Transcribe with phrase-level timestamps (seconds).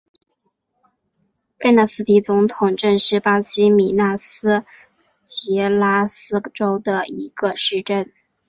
[1.59, 4.65] 贝纳迪斯总统镇是巴西米纳斯
[5.25, 8.11] 吉拉斯州的一个市镇。